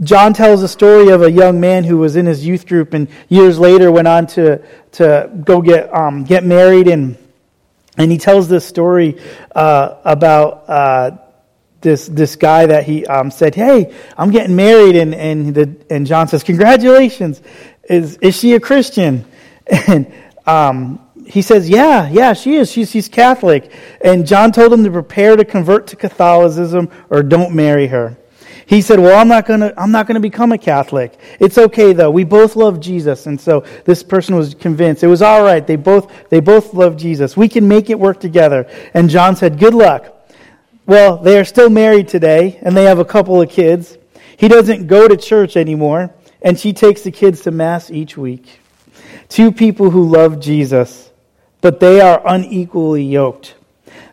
John 0.00 0.32
tells 0.32 0.62
a 0.62 0.68
story 0.68 1.08
of 1.08 1.22
a 1.22 1.30
young 1.30 1.60
man 1.60 1.82
who 1.82 1.98
was 1.98 2.14
in 2.14 2.26
his 2.26 2.46
youth 2.46 2.66
group 2.66 2.94
and 2.94 3.08
years 3.28 3.58
later 3.58 3.90
went 3.90 4.06
on 4.06 4.26
to, 4.28 4.62
to 4.92 5.30
go 5.44 5.60
get, 5.60 5.92
um, 5.92 6.22
get 6.24 6.44
married. 6.44 6.86
And, 6.86 7.18
and 7.96 8.12
he 8.12 8.18
tells 8.18 8.48
this 8.48 8.64
story 8.64 9.20
uh, 9.56 9.96
about 10.04 10.68
uh, 10.68 11.16
this, 11.80 12.06
this 12.06 12.36
guy 12.36 12.66
that 12.66 12.84
he 12.84 13.06
um, 13.06 13.30
said, 13.30 13.56
Hey, 13.56 13.92
I'm 14.16 14.30
getting 14.30 14.54
married. 14.54 14.94
And, 14.94 15.14
and, 15.14 15.54
the, 15.54 15.76
and 15.90 16.06
John 16.06 16.28
says, 16.28 16.44
Congratulations. 16.44 17.42
Is, 17.88 18.18
is 18.18 18.38
she 18.38 18.54
a 18.54 18.60
Christian? 18.60 19.24
And 19.70 20.10
um, 20.46 21.06
he 21.26 21.42
says, 21.42 21.68
Yeah, 21.68 22.08
yeah, 22.08 22.32
she 22.32 22.54
is. 22.54 22.72
She's, 22.72 22.90
she's 22.90 23.08
Catholic. 23.08 23.70
And 24.00 24.26
John 24.26 24.50
told 24.50 24.72
him 24.72 24.82
to 24.84 24.90
prepare 24.90 25.36
to 25.36 25.44
convert 25.44 25.88
to 25.88 25.96
Catholicism 25.96 26.88
or 27.10 27.22
don't 27.22 27.54
marry 27.54 27.88
her. 27.88 28.16
He 28.68 28.82
said, 28.82 29.00
"Well, 29.00 29.18
I'm 29.18 29.28
not 29.28 29.46
going 29.46 29.60
to 29.60 29.74
I'm 29.80 29.90
not 29.90 30.06
going 30.06 30.14
to 30.14 30.20
become 30.20 30.52
a 30.52 30.58
Catholic. 30.58 31.18
It's 31.40 31.58
okay 31.58 31.92
though. 31.92 32.10
We 32.10 32.24
both 32.24 32.54
love 32.54 32.78
Jesus." 32.80 33.26
And 33.26 33.40
so 33.40 33.64
this 33.84 34.02
person 34.02 34.36
was 34.36 34.54
convinced. 34.54 35.02
It 35.02 35.08
was 35.08 35.22
all 35.22 35.42
right. 35.42 35.66
They 35.66 35.76
both 35.76 36.28
they 36.28 36.40
both 36.40 36.74
love 36.74 36.96
Jesus. 36.96 37.36
We 37.36 37.48
can 37.48 37.66
make 37.66 37.90
it 37.90 37.98
work 37.98 38.20
together. 38.20 38.68
And 38.94 39.10
John 39.10 39.34
said, 39.34 39.58
"Good 39.58 39.74
luck." 39.74 40.14
well, 40.88 41.18
they 41.18 41.38
are 41.38 41.44
still 41.44 41.68
married 41.68 42.08
today, 42.08 42.58
and 42.62 42.74
they 42.74 42.84
have 42.84 42.98
a 42.98 43.04
couple 43.04 43.42
of 43.42 43.50
kids. 43.50 43.98
He 44.38 44.48
doesn't 44.48 44.86
go 44.86 45.06
to 45.06 45.18
church 45.18 45.54
anymore, 45.54 46.14
and 46.40 46.58
she 46.58 46.72
takes 46.72 47.02
the 47.02 47.10
kids 47.10 47.42
to 47.42 47.50
Mass 47.50 47.90
each 47.90 48.16
week. 48.16 48.58
Two 49.28 49.52
people 49.52 49.90
who 49.90 50.08
love 50.08 50.40
Jesus, 50.40 51.10
but 51.60 51.78
they 51.78 52.00
are 52.00 52.22
unequally 52.26 53.04
yoked. 53.04 53.54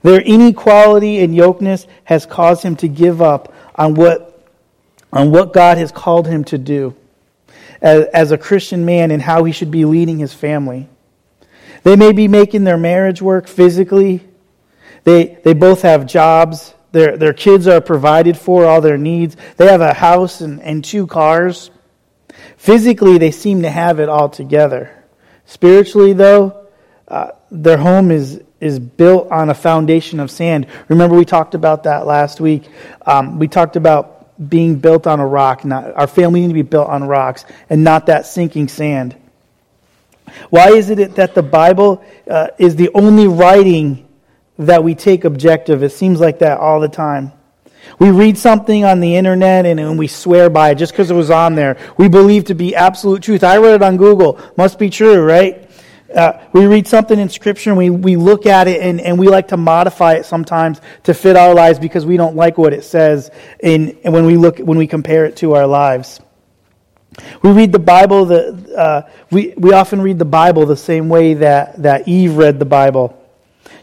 Their 0.02 0.20
inequality 0.20 1.20
and 1.20 1.34
yokeness 1.34 1.88
has 2.04 2.26
caused 2.26 2.62
him 2.64 2.76
to 2.78 2.90
give 2.90 3.22
up 3.22 3.54
on 3.76 3.94
what, 3.94 4.35
on 5.16 5.32
what 5.32 5.54
God 5.54 5.78
has 5.78 5.92
called 5.92 6.28
him 6.28 6.44
to 6.46 6.58
do 6.58 6.94
as, 7.82 8.06
as 8.14 8.32
a 8.32 8.38
Christian 8.38 8.86
man 8.86 9.12
and 9.12 9.22
how 9.22 9.46
he 9.46 9.54
should 9.54 9.72
be 9.72 9.86
leading 9.86 10.20
his 10.20 10.34
family. 10.34 10.90
They 11.84 11.96
may 11.96 12.12
be 12.12 12.28
making 12.28 12.66
their 12.66 12.78
marriage 12.78 13.22
work 13.22 13.48
physically. 13.48 14.28
They, 15.06 15.38
they 15.44 15.54
both 15.54 15.84
have 15.84 16.06
jobs. 16.06 16.74
Their, 16.92 17.18
their 17.18 17.34
kids 17.34 17.68
are 17.68 17.80
provided 17.80 18.38
for, 18.38 18.66
all 18.66 18.82
their 18.82 18.98
needs. 18.98 19.38
They 19.58 19.68
have 19.68 19.82
a 19.82 19.94
house 19.94 20.42
and, 20.42 20.62
and 20.62 20.84
two 20.84 21.08
cars. 21.08 21.72
Physically, 22.58 23.18
they 23.18 23.32
seem 23.32 23.62
to 23.62 23.70
have 23.70 24.00
it 24.00 24.10
all 24.10 24.30
together. 24.30 25.04
Spiritually, 25.46 26.14
though, 26.14 26.68
uh, 27.08 27.32
their 27.52 27.78
home 27.78 28.12
is, 28.12 28.42
is 28.60 28.80
built 28.80 29.32
on 29.32 29.50
a 29.50 29.54
foundation 29.54 30.20
of 30.20 30.32
sand. 30.32 30.68
Remember, 30.90 31.16
we 31.16 31.24
talked 31.24 31.54
about 31.54 31.84
that 31.84 32.06
last 32.06 32.42
week. 32.42 32.68
Um, 33.06 33.38
we 33.38 33.48
talked 33.48 33.76
about 33.76 34.15
being 34.50 34.76
built 34.80 35.08
on 35.08 35.20
a 35.20 35.28
rock. 35.28 35.66
Not, 35.66 35.96
our 35.96 36.08
family 36.08 36.42
need 36.42 36.50
to 36.50 36.54
be 36.54 36.62
built 36.62 36.88
on 36.88 37.04
rocks 37.04 37.46
and 37.70 37.84
not 37.84 38.08
that 38.08 38.26
sinking 38.26 38.68
sand. 38.68 39.16
Why 40.50 40.70
is 40.70 40.90
it 40.90 41.16
that 41.16 41.36
the 41.36 41.44
Bible 41.44 42.04
uh, 42.30 42.48
is 42.58 42.76
the 42.76 42.90
only 42.94 43.28
writing 43.28 44.08
that 44.58 44.84
we 44.84 44.96
take 44.96 45.24
objective? 45.24 45.84
It 45.84 45.92
seems 45.92 46.20
like 46.20 46.40
that 46.40 46.60
all 46.60 46.80
the 46.80 46.90
time. 46.90 47.32
We 48.00 48.10
read 48.10 48.38
something 48.38 48.84
on 48.84 49.00
the 49.00 49.16
internet 49.16 49.66
and, 49.66 49.80
and 49.80 49.98
we 49.98 50.08
swear 50.08 50.50
by 50.50 50.72
it 50.72 50.76
just 50.76 50.92
because 50.92 51.12
it 51.12 51.16
was 51.16 51.30
on 51.30 51.56
there. 51.56 51.78
We 51.98 52.10
believe 52.10 52.46
to 52.46 52.56
be 52.56 52.76
absolute 52.76 53.22
truth. 53.22 53.44
I 53.44 53.58
read 53.58 53.76
it 53.76 53.84
on 53.84 53.98
Google. 53.98 54.40
Must 54.58 54.80
be 54.80 54.90
true, 54.90 55.24
right? 55.24 55.65
Uh, 56.14 56.40
we 56.54 56.66
read 56.68 56.88
something 56.88 57.20
in 57.20 57.30
Scripture 57.30 57.72
and 57.72 57.78
we, 57.78 57.90
we 57.90 58.16
look 58.16 58.46
at 58.46 58.68
it 58.68 58.82
and, 58.82 59.02
and 59.02 59.18
we 59.18 59.28
like 59.28 59.48
to 59.50 59.58
modify 59.58 60.14
it 60.14 60.26
sometimes 60.26 60.80
to 61.04 61.14
fit 61.14 61.36
our 61.36 61.54
lives 61.54 61.80
because 61.80 62.06
we 62.06 62.16
don't 62.16 62.36
like 62.36 62.58
what 62.58 62.74
it 62.74 62.84
says 62.84 63.32
in, 63.60 63.98
and 64.04 64.14
when 64.14 64.26
we 64.26 64.38
look 64.38 64.60
when 64.60 64.78
we 64.78 64.88
compare 64.88 65.26
it 65.26 65.38
to 65.38 65.54
our 65.54 65.66
lives. 65.66 66.20
We 67.42 67.52
read 67.52 67.72
the 67.72 67.80
Bible. 67.80 68.26
The, 68.26 68.76
uh, 68.78 69.10
we, 69.32 69.54
we 69.58 69.74
often 69.74 70.02
read 70.02 70.20
the 70.20 70.26
Bible 70.26 70.66
the 70.66 70.78
same 70.78 71.10
way 71.10 71.36
that, 71.36 71.82
that 71.82 72.08
Eve 72.08 72.36
read 72.38 72.60
the 72.60 72.66
Bible. 72.66 73.22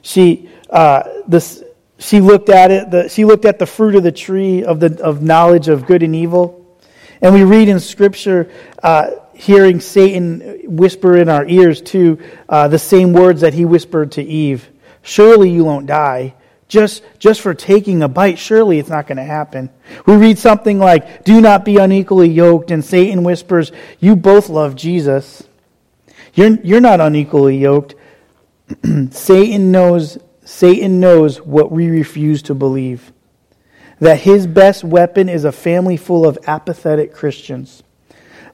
She, 0.02 0.50
uh, 0.70 1.02
this, 1.26 1.62
she 1.98 2.20
looked 2.20 2.50
at 2.50 2.70
it. 2.70 2.90
The, 2.90 3.08
she 3.08 3.24
looked 3.24 3.44
at 3.44 3.58
the 3.58 3.66
fruit 3.66 3.94
of 3.94 4.02
the 4.02 4.12
tree 4.12 4.64
of, 4.64 4.80
the, 4.80 5.02
of 5.02 5.22
knowledge 5.22 5.68
of 5.68 5.86
good 5.86 6.02
and 6.02 6.14
evil. 6.14 6.78
And 7.20 7.32
we 7.34 7.44
read 7.44 7.68
in 7.68 7.78
Scripture, 7.80 8.50
uh, 8.82 9.10
hearing 9.34 9.80
Satan 9.80 10.60
whisper 10.64 11.16
in 11.16 11.28
our 11.28 11.46
ears 11.46 11.80
too, 11.80 12.18
uh, 12.48 12.68
the 12.68 12.78
same 12.78 13.12
words 13.12 13.40
that 13.42 13.54
he 13.54 13.64
whispered 13.64 14.12
to 14.12 14.22
Eve. 14.22 14.68
Surely 15.02 15.50
you 15.50 15.64
won't 15.64 15.86
die 15.86 16.34
just, 16.72 17.02
just 17.18 17.42
for 17.42 17.52
taking 17.52 18.02
a 18.02 18.08
bite, 18.08 18.38
surely 18.38 18.78
it's 18.78 18.88
not 18.88 19.06
going 19.06 19.18
to 19.18 19.22
happen. 19.22 19.68
We 20.06 20.16
read 20.16 20.38
something 20.38 20.78
like, 20.78 21.22
Do 21.22 21.38
not 21.42 21.66
be 21.66 21.76
unequally 21.76 22.30
yoked, 22.30 22.70
and 22.70 22.82
Satan 22.82 23.24
whispers, 23.24 23.72
You 24.00 24.16
both 24.16 24.48
love 24.48 24.74
Jesus. 24.74 25.42
You're, 26.32 26.58
you're 26.62 26.80
not 26.80 27.02
unequally 27.02 27.58
yoked. 27.58 27.94
Satan 29.10 29.70
knows 29.70 30.16
Satan 30.46 30.98
knows 30.98 31.42
what 31.42 31.70
we 31.70 31.90
refuse 31.90 32.40
to 32.44 32.54
believe. 32.54 33.12
That 34.00 34.20
his 34.20 34.46
best 34.46 34.82
weapon 34.82 35.28
is 35.28 35.44
a 35.44 35.52
family 35.52 35.98
full 35.98 36.26
of 36.26 36.38
apathetic 36.46 37.12
Christians. 37.12 37.82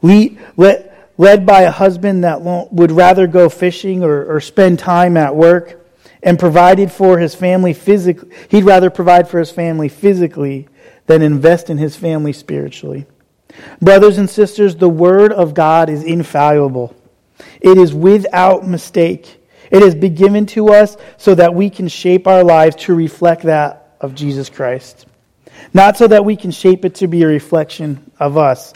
Led 0.02 1.46
by 1.46 1.62
a 1.62 1.70
husband 1.70 2.24
that 2.24 2.40
would 2.42 2.92
rather 2.92 3.26
go 3.26 3.48
fishing 3.48 4.04
or, 4.04 4.36
or 4.36 4.40
spend 4.40 4.78
time 4.78 5.16
at 5.16 5.34
work 5.34 5.86
and 6.22 6.38
provided 6.38 6.90
for 6.90 7.18
his 7.18 7.34
family 7.34 7.72
physically. 7.72 8.30
He'd 8.48 8.64
rather 8.64 8.90
provide 8.90 9.28
for 9.28 9.38
his 9.38 9.50
family 9.50 9.88
physically 9.88 10.68
than 11.06 11.22
invest 11.22 11.70
in 11.70 11.78
his 11.78 11.96
family 11.96 12.32
spiritually. 12.32 13.06
Brothers 13.80 14.18
and 14.18 14.28
sisters, 14.28 14.76
the 14.76 14.88
Word 14.88 15.32
of 15.32 15.54
God 15.54 15.88
is 15.88 16.04
infallible. 16.04 16.94
It 17.60 17.78
is 17.78 17.94
without 17.94 18.66
mistake. 18.66 19.42
It 19.70 19.82
has 19.82 19.94
been 19.94 20.14
given 20.14 20.46
to 20.46 20.68
us 20.68 20.96
so 21.16 21.34
that 21.34 21.54
we 21.54 21.70
can 21.70 21.88
shape 21.88 22.26
our 22.26 22.44
lives 22.44 22.76
to 22.76 22.94
reflect 22.94 23.42
that 23.42 23.96
of 24.00 24.14
Jesus 24.14 24.48
Christ. 24.48 25.06
Not 25.74 25.96
so 25.96 26.06
that 26.06 26.24
we 26.24 26.36
can 26.36 26.50
shape 26.50 26.84
it 26.84 26.96
to 26.96 27.08
be 27.08 27.22
a 27.22 27.26
reflection 27.26 28.10
of 28.20 28.36
us. 28.36 28.72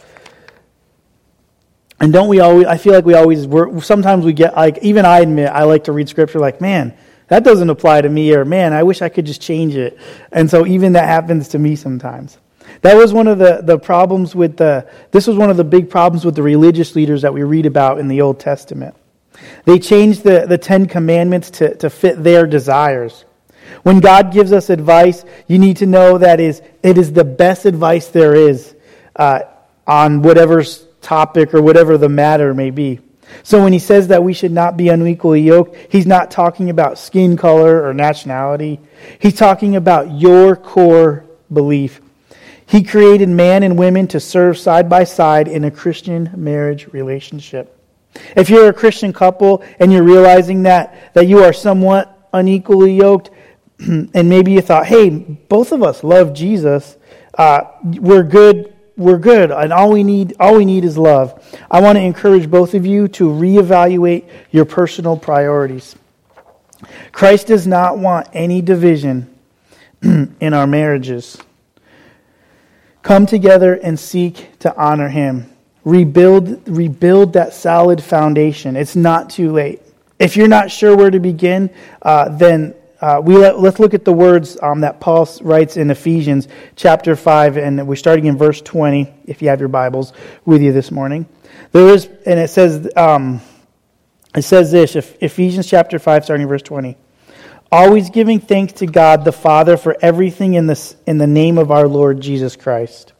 And 2.03 2.13
don't 2.13 2.27
we 2.27 2.41
always, 2.41 2.67
I 2.67 2.79
feel 2.79 2.95
like 2.95 3.05
we 3.05 3.15
always, 3.15 3.47
sometimes 3.87 4.25
we 4.25 4.33
get, 4.33 4.57
like, 4.57 4.79
even 4.79 5.05
I 5.05 5.21
admit, 5.21 5.49
I 5.49 5.63
like 5.63 5.85
to 5.85 5.93
read 5.93 6.09
scripture 6.09 6.41
like, 6.41 6.61
man, 6.61 6.95
that 7.29 7.45
doesn't 7.45 7.71
apply 7.71 8.01
to 8.01 8.09
me, 8.09 8.35
or 8.35 8.45
man, 8.45 8.73
I 8.73 8.83
wish 8.83 9.03
I 9.03 9.09
could 9.09 9.25
just 9.25 9.41
change 9.41 9.77
it. 9.77 9.97
And 10.33 10.51
so 10.51 10.67
even 10.67 10.95
that 10.95 11.05
happens 11.05 11.47
to 11.51 11.61
me 11.61 11.77
sometimes. 11.77 12.37
That 12.81 12.97
was 12.97 13.13
one 13.13 13.29
of 13.29 13.39
the, 13.39 13.61
the 13.63 13.79
problems 13.79 14.35
with 14.35 14.57
the, 14.57 14.91
this 15.13 15.29
was 15.29 15.37
one 15.37 15.49
of 15.49 15.57
the 15.57 15.63
big 15.63 15.91
problems 15.91 16.25
with 16.25 16.35
the 16.35 16.43
religious 16.43 16.97
leaders 16.97 17.23
that 17.23 17.33
we 17.33 17.45
read 17.45 17.67
about 17.67 18.01
in 18.01 18.09
the 18.09 18.23
Old 18.23 18.41
Testament. 18.41 18.97
They 19.65 19.79
changed 19.79 20.25
the, 20.25 20.47
the 20.49 20.59
Ten 20.59 20.87
Commandments 20.87 21.51
to, 21.51 21.77
to 21.77 21.89
fit 21.89 22.21
their 22.21 22.49
desires. 22.49 23.25
When 23.85 24.01
God 24.01 24.33
gives 24.33 24.53
us 24.53 24.71
advice, 24.71 25.25
you 25.47 25.61
need 25.61 25.77
to 25.77 25.87
know 25.87 26.19
that 26.19 26.41
is, 26.41 26.63
it 26.83 26.99
is 26.99 27.13
the 27.13 27.25
best 27.25 27.65
advice 27.65 28.09
there 28.09 28.35
is 28.35 28.75
uh, 29.15 29.43
on 29.87 30.23
whatever 30.23 30.65
topic 31.03 31.53
or 31.55 31.61
whatever 31.61 31.99
the 31.99 32.09
matter 32.09 32.55
may 32.55 32.71
be. 32.71 33.01
So 33.43 33.63
when 33.63 33.73
he 33.73 33.79
says 33.79 34.09
that 34.09 34.23
we 34.23 34.35
should 34.35 34.53
not 34.53 34.77
be 34.77 34.89
unequally 34.89 35.43
yoked, 35.43 35.77
he's 35.91 36.07
not 36.07 36.31
talking 36.31 36.71
about 36.71 36.99
skin 36.99 37.37
color 37.37 37.87
or 37.87 37.95
nationality. 37.95 38.81
He's 39.19 39.35
talking 39.35 39.77
about 39.77 40.13
your 40.13 40.57
core 40.57 41.25
belief. 41.53 42.01
He 42.67 42.83
created 42.83 43.29
man 43.29 43.63
and 43.63 43.79
women 43.79 44.07
to 44.09 44.21
serve 44.21 44.59
side 44.59 44.89
by 44.89 45.05
side 45.05 45.49
in 45.49 45.65
a 45.65 45.71
Christian 45.71 46.31
marriage 46.37 46.87
relationship. 46.89 47.79
If 48.37 48.51
you're 48.51 48.69
a 48.69 48.73
Christian 48.73 49.13
couple 49.13 49.65
and 49.79 49.93
you're 49.93 50.03
realizing 50.03 50.63
that, 50.65 51.15
that 51.15 51.27
you 51.27 51.43
are 51.43 51.53
somewhat 51.53 52.29
unequally 52.33 52.97
yoked, 52.97 53.31
and 53.79 54.29
maybe 54.29 54.53
you 54.53 54.61
thought, 54.61 54.87
hey, 54.87 55.11
both 55.11 55.73
of 55.73 55.83
us 55.83 56.05
love 56.05 56.33
Jesus, 56.33 56.97
uh, 57.35 57.63
we're 57.83 58.23
good 58.23 58.75
we're 58.97 59.19
good 59.19 59.51
and 59.51 59.73
all 59.73 59.91
we 59.91 60.03
need 60.03 60.35
all 60.39 60.57
we 60.57 60.65
need 60.65 60.85
is 60.85 60.99
love. 60.99 61.43
I 61.71 61.81
want 61.81 61.97
to 61.97 62.03
encourage 62.03 62.51
both 62.51 62.75
of 62.75 62.87
you 62.87 63.09
to 63.09 63.29
reevaluate 63.29 64.29
your 64.51 64.65
personal 64.65 65.17
priorities. 65.17 65.97
Christ 67.13 67.47
does 67.47 67.67
not 67.67 67.99
want 67.99 68.29
any 68.33 68.61
division 68.61 69.33
in 70.03 70.55
our 70.55 70.67
marriages. 70.67 71.39
Come 73.03 73.27
together 73.27 73.75
and 73.75 73.99
seek 73.99 74.59
to 74.61 74.75
honor 74.77 75.09
him. 75.09 75.51
Rebuild 75.85 76.69
rebuild 76.69 77.33
that 77.33 77.55
solid 77.55 78.03
foundation. 78.03 78.77
It's 78.77 78.95
not 78.95 79.31
too 79.31 79.53
late. 79.53 79.83
If 80.19 80.37
you're 80.37 80.49
not 80.49 80.71
sure 80.71 80.97
where 80.97 81.11
to 81.11 81.19
begin 81.19 81.71
uh, 82.03 82.29
then 82.29 82.75
uh, 83.03 83.21
we 83.21 83.37
let, 83.37 83.57
us 83.57 83.81
look 83.81 83.95
at 83.95 84.05
the 84.05 84.13
words 84.13 84.57
um, 84.63 84.83
that 84.83 85.01
Paul 85.01 85.29
writes 85.43 85.77
in 85.77 85.91
Ephesians 85.91 86.47
chapter 86.77 87.17
5, 87.17 87.57
and 87.57 87.89
we're 87.89 87.97
starting 87.97 88.27
in 88.27 88.39
verse 88.39 88.63
20, 88.63 89.13
if 89.27 89.43
you 89.43 89.49
have 89.49 89.59
your 89.59 89.69
Bibles 89.69 90.13
with 90.45 90.63
you 90.63 90.73
this 90.73 90.93
morning. 90.93 91.27
There 91.73 91.89
is, 91.89 92.09
and 92.25 92.39
it 92.39 92.49
says, 92.49 92.89
um, 92.97 93.41
it 94.37 94.43
says 94.43 94.71
this, 94.71 94.95
Ephesians 94.95 95.67
chapter 95.67 95.99
5, 95.99 96.25
starting 96.25 96.45
in 96.45 96.49
verse 96.49 96.63
20. 96.63 96.97
Always 97.73 98.09
giving 98.09 98.39
thanks 98.39 98.75
to 98.75 98.87
God 98.87 99.25
the 99.25 99.33
Father 99.33 99.77
for 99.77 99.97
everything 100.01 100.55
in, 100.55 100.69
this, 100.69 100.95
in 101.05 101.19
the 101.19 101.27
name 101.27 101.59
of 101.59 101.73
our 101.73 101.89
Lord 101.89 102.21
Jesus 102.21 102.55
Christ. 102.55 103.15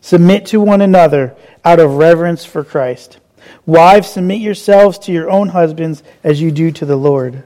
Submit 0.00 0.46
to 0.46 0.60
one 0.60 0.80
another 0.80 1.36
out 1.64 1.78
of 1.78 1.94
reverence 1.94 2.44
for 2.44 2.64
Christ. 2.64 3.20
Wives, 3.66 4.10
submit 4.10 4.40
yourselves 4.40 4.98
to 5.00 5.12
your 5.12 5.30
own 5.30 5.50
husbands 5.50 6.02
as 6.24 6.40
you 6.40 6.50
do 6.50 6.72
to 6.72 6.84
the 6.84 6.96
Lord. 6.96 7.44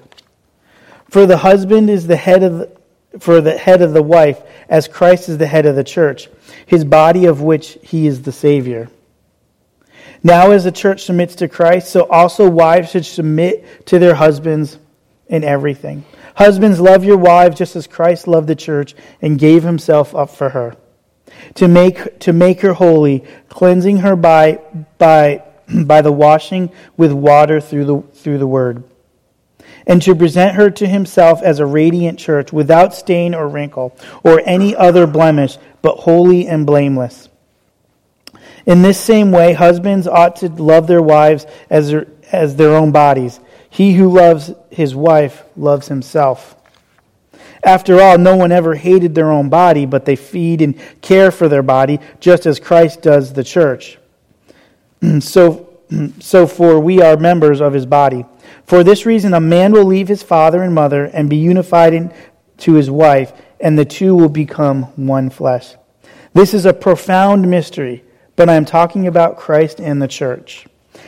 For 1.13 1.27
the 1.27 1.37
husband 1.37 1.91
is 1.91 2.07
the 2.07 2.17
head 2.17 2.43
of 2.43 2.55
the, 2.57 2.71
for 3.19 3.43
the 3.43 3.59
head 3.59 3.83
of 3.83 3.93
the 3.93 4.03
wife, 4.03 4.41
as 4.67 4.89
Christ 4.89 5.29
is 5.29 5.37
the 5.37 5.47
head 5.47 5.67
of 5.67 5.77
the 5.77 5.85
church, 5.85 6.31
his 6.65 6.87
body 6.87 7.27
of 7.27 7.43
which 7.43 7.77
he 7.83 8.07
is 8.07 8.23
the 8.23 8.33
Savior. 8.33 8.89
Now, 10.23 10.53
as 10.53 10.65
the 10.65 10.73
church 10.73 11.05
submits 11.05 11.35
to 11.35 11.49
Christ, 11.49 11.93
so 11.93 12.09
also 12.09 12.49
wives 12.49 12.93
should 12.93 13.05
submit 13.05 13.87
to 13.89 13.99
their 13.99 14.15
husbands 14.15 14.79
in 15.27 15.45
everything. 15.45 16.07
Husbands, 16.35 16.81
love 16.81 17.05
your 17.05 17.19
wives 17.19 17.59
just 17.59 17.77
as 17.77 17.87
Christ 17.87 18.27
loved 18.27 18.49
the 18.49 18.57
church 18.57 18.95
and 19.21 19.39
gave 19.39 19.65
himself 19.65 20.15
up 20.15 20.31
for 20.31 20.49
her, 20.49 20.77
to 21.57 21.69
make, 21.69 22.21
to 22.21 22.33
make 22.33 22.63
her 22.63 22.73
holy, 22.73 23.23
cleansing 23.51 23.99
her 23.99 24.17
by, 24.17 24.61
by, 24.97 25.45
by 25.85 26.01
the 26.01 26.11
washing 26.11 26.73
with 26.97 27.13
water 27.13 27.61
through 27.61 27.85
the, 27.85 28.01
through 28.15 28.39
the 28.39 28.47
word 28.47 28.85
and 29.87 30.01
to 30.03 30.15
present 30.15 30.55
her 30.55 30.71
to 30.71 30.87
himself 30.87 31.43
as 31.43 31.59
a 31.59 31.67
radiant 31.67 32.19
church 32.19 32.53
without 32.53 32.95
stain 32.95 33.35
or 33.35 33.49
wrinkle 33.49 33.97
or 34.23 34.43
any 34.45 34.75
other 34.77 35.07
blemish, 35.07 35.59
but 35.81 35.97
holy 35.97 36.47
and 36.47 36.67
blameless. 36.67 37.29
In 38.67 38.83
this 38.83 39.01
same 39.01 39.33
way, 39.33 39.53
husbands 39.53 40.07
ought 40.07 40.37
to 40.37 40.49
love 40.49 40.87
their 40.87 41.03
wives 41.03 41.47
as 41.69 41.91
their, 41.91 42.07
as 42.31 42.57
their 42.57 42.77
own 42.77 42.93
bodies. 42.93 43.41
He 43.71 43.95
who 43.95 44.11
loves 44.11 44.53
his 44.71 44.95
wife 44.95 45.43
loves 45.57 45.89
himself. 45.89 46.57
After 47.65 48.01
all, 48.01 48.19
no 48.19 48.37
one 48.37 48.53
ever 48.53 48.75
hated 48.75 49.15
their 49.15 49.31
own 49.31 49.49
body, 49.49 49.87
but 49.87 50.05
they 50.05 50.17
feed 50.17 50.63
and 50.63 50.81
care 51.01 51.31
for 51.31 51.49
their 51.49 51.63
body, 51.63 52.01
just 52.21 52.45
as 52.45 52.59
Christ 52.59 53.03
does 53.03 53.33
the 53.33 53.45
church. 53.45 53.99
so, 55.21 55.72
so 56.21 56.47
for 56.47 56.79
we 56.81 57.01
are 57.01 57.17
members 57.17 57.61
of 57.61 57.73
his 57.73 57.87
body. 57.87 58.25
For 58.65 58.85
this 58.85 59.07
reason, 59.07 59.35
a 59.35 59.41
man 59.41 59.73
will 59.73 59.85
leave 59.85 60.09
his 60.09 60.23
father 60.23 60.63
and 60.63 60.75
mother 60.75 61.05
and 61.05 61.29
be 61.29 61.37
unified 61.37 61.95
in, 61.95 62.13
to 62.59 62.75
his 62.75 62.91
wife, 62.91 63.33
and 63.61 63.79
the 63.79 63.85
two 63.85 64.15
will 64.15 64.29
become 64.29 64.85
one 64.97 65.31
flesh. 65.31 65.75
This 66.33 66.55
is 66.55 66.65
a 66.65 66.73
profound 66.73 67.51
mystery, 67.51 68.05
but 68.37 68.49
I 68.49 68.55
am 68.55 68.65
talking 68.65 69.07
about 69.07 69.37
Christ 69.37 69.81
and 69.81 70.01
the 70.01 70.09
church. 70.09 70.67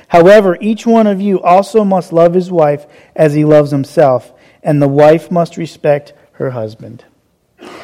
However, 0.08 0.58
each 0.60 0.86
one 0.86 1.06
of 1.06 1.20
you 1.20 1.40
also 1.40 1.84
must 1.84 2.12
love 2.12 2.34
his 2.34 2.50
wife 2.50 2.86
as 3.16 3.34
he 3.34 3.44
loves 3.44 3.70
himself, 3.70 4.32
and 4.62 4.80
the 4.80 4.88
wife 4.88 5.30
must 5.30 5.56
respect 5.56 6.12
her 6.32 6.50
husband. 6.50 7.04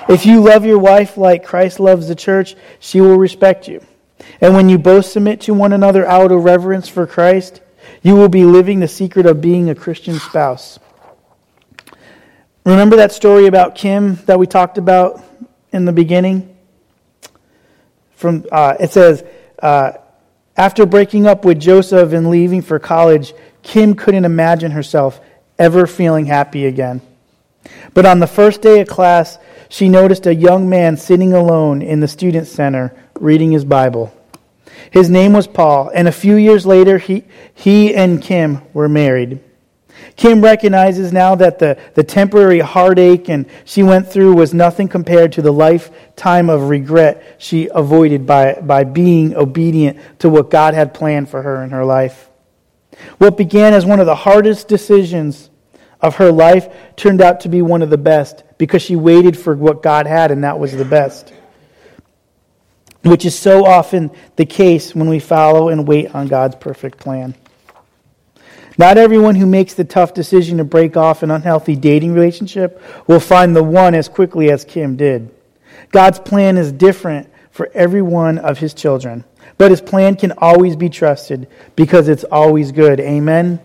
If 0.08 0.26
you 0.26 0.40
love 0.42 0.64
your 0.64 0.78
wife 0.78 1.16
like 1.16 1.44
Christ 1.44 1.80
loves 1.80 2.08
the 2.08 2.14
church, 2.14 2.56
she 2.78 3.00
will 3.00 3.16
respect 3.16 3.68
you. 3.68 3.84
And 4.40 4.54
when 4.54 4.68
you 4.68 4.78
both 4.78 5.06
submit 5.06 5.42
to 5.42 5.54
one 5.54 5.72
another 5.72 6.06
out 6.06 6.32
of 6.32 6.44
reverence 6.44 6.88
for 6.88 7.06
Christ, 7.06 7.60
you 8.02 8.14
will 8.14 8.28
be 8.28 8.44
living 8.44 8.80
the 8.80 8.88
secret 8.88 9.26
of 9.26 9.40
being 9.40 9.68
a 9.68 9.74
Christian 9.74 10.18
spouse. 10.18 10.78
Remember 12.64 12.96
that 12.96 13.12
story 13.12 13.46
about 13.46 13.74
Kim 13.74 14.16
that 14.26 14.38
we 14.38 14.46
talked 14.46 14.78
about 14.78 15.22
in 15.72 15.84
the 15.84 15.92
beginning? 15.92 16.56
From 18.12 18.44
uh, 18.52 18.76
it 18.78 18.90
says, 18.90 19.24
uh, 19.62 19.92
after 20.56 20.84
breaking 20.84 21.26
up 21.26 21.44
with 21.44 21.58
Joseph 21.58 22.12
and 22.12 22.28
leaving 22.28 22.60
for 22.60 22.78
college, 22.78 23.32
Kim 23.62 23.94
couldn't 23.94 24.24
imagine 24.26 24.72
herself 24.72 25.20
ever 25.58 25.86
feeling 25.86 26.26
happy 26.26 26.66
again. 26.66 27.00
But 27.94 28.06
on 28.06 28.20
the 28.20 28.26
first 28.26 28.62
day 28.62 28.80
of 28.80 28.88
class, 28.88 29.38
she 29.68 29.88
noticed 29.88 30.26
a 30.26 30.34
young 30.34 30.68
man 30.68 30.96
sitting 30.96 31.32
alone 31.32 31.82
in 31.82 32.00
the 32.00 32.08
student 32.08 32.46
center 32.46 32.94
reading 33.20 33.52
his 33.52 33.64
Bible. 33.64 34.12
His 34.90 35.08
name 35.08 35.32
was 35.32 35.46
Paul, 35.46 35.90
and 35.94 36.08
a 36.08 36.12
few 36.12 36.36
years 36.36 36.66
later, 36.66 36.98
he, 36.98 37.24
he 37.54 37.94
and 37.94 38.20
Kim 38.20 38.62
were 38.72 38.88
married. 38.88 39.40
Kim 40.16 40.42
recognizes 40.42 41.12
now 41.12 41.34
that 41.36 41.58
the, 41.58 41.78
the 41.94 42.02
temporary 42.02 42.60
heartache 42.60 43.28
and 43.28 43.46
she 43.64 43.82
went 43.82 44.10
through 44.10 44.34
was 44.34 44.52
nothing 44.52 44.88
compared 44.88 45.32
to 45.32 45.42
the 45.42 45.52
lifetime 45.52 46.50
of 46.50 46.68
regret 46.68 47.36
she 47.38 47.68
avoided 47.72 48.26
by, 48.26 48.54
by 48.54 48.84
being 48.84 49.36
obedient 49.36 49.98
to 50.18 50.28
what 50.28 50.50
God 50.50 50.74
had 50.74 50.94
planned 50.94 51.28
for 51.28 51.42
her 51.42 51.62
in 51.62 51.70
her 51.70 51.84
life. 51.84 52.28
What 53.18 53.36
began 53.36 53.72
as 53.72 53.86
one 53.86 54.00
of 54.00 54.06
the 54.06 54.14
hardest 54.14 54.68
decisions 54.68 55.50
of 56.00 56.16
her 56.16 56.32
life 56.32 56.68
turned 56.96 57.20
out 57.20 57.40
to 57.40 57.48
be 57.48 57.62
one 57.62 57.82
of 57.82 57.90
the 57.90 57.98
best 57.98 58.42
because 58.58 58.82
she 58.82 58.96
waited 58.96 59.38
for 59.38 59.54
what 59.54 59.82
God 59.82 60.06
had, 60.06 60.30
and 60.30 60.44
that 60.44 60.58
was 60.58 60.76
the 60.76 60.84
best 60.84 61.32
which 63.02 63.24
is 63.24 63.38
so 63.38 63.64
often 63.64 64.10
the 64.36 64.44
case 64.44 64.94
when 64.94 65.08
we 65.08 65.18
follow 65.18 65.68
and 65.68 65.88
wait 65.88 66.14
on 66.14 66.28
God's 66.28 66.56
perfect 66.56 66.98
plan. 66.98 67.34
Not 68.78 68.96
everyone 68.96 69.34
who 69.34 69.46
makes 69.46 69.74
the 69.74 69.84
tough 69.84 70.14
decision 70.14 70.58
to 70.58 70.64
break 70.64 70.96
off 70.96 71.22
an 71.22 71.30
unhealthy 71.30 71.76
dating 71.76 72.14
relationship 72.14 72.82
will 73.06 73.20
find 73.20 73.54
the 73.54 73.62
one 73.62 73.94
as 73.94 74.08
quickly 74.08 74.50
as 74.50 74.64
Kim 74.64 74.96
did. 74.96 75.30
God's 75.90 76.18
plan 76.18 76.56
is 76.56 76.72
different 76.72 77.30
for 77.50 77.70
every 77.74 78.02
one 78.02 78.38
of 78.38 78.58
his 78.58 78.72
children, 78.72 79.24
but 79.58 79.70
his 79.70 79.80
plan 79.80 80.16
can 80.16 80.32
always 80.38 80.76
be 80.76 80.88
trusted 80.88 81.48
because 81.76 82.08
it's 82.08 82.24
always 82.24 82.72
good. 82.72 83.00
Amen? 83.00 83.60